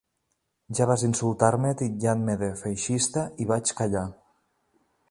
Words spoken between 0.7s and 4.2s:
Ja vas insultar-me titllant-me de feixista i vaig callar.